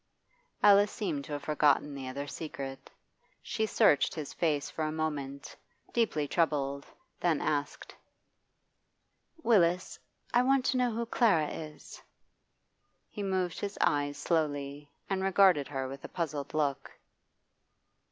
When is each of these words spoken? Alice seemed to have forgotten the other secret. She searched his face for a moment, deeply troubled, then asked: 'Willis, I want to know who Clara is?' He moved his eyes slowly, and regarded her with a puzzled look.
Alice 0.63 0.91
seemed 0.91 1.25
to 1.25 1.33
have 1.33 1.43
forgotten 1.43 1.93
the 1.93 2.07
other 2.07 2.25
secret. 2.25 2.89
She 3.43 3.67
searched 3.67 4.15
his 4.15 4.33
face 4.33 4.67
for 4.67 4.81
a 4.83 4.91
moment, 4.91 5.55
deeply 5.93 6.27
troubled, 6.27 6.87
then 7.19 7.39
asked: 7.39 7.95
'Willis, 9.43 9.99
I 10.33 10.41
want 10.41 10.65
to 10.65 10.77
know 10.77 10.89
who 10.91 11.05
Clara 11.05 11.49
is?' 11.51 12.01
He 13.11 13.21
moved 13.21 13.59
his 13.59 13.77
eyes 13.79 14.17
slowly, 14.17 14.89
and 15.07 15.21
regarded 15.21 15.67
her 15.67 15.87
with 15.87 16.03
a 16.03 16.09
puzzled 16.09 16.55
look. 16.55 16.97